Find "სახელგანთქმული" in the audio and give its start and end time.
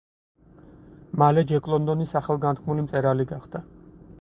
2.15-2.87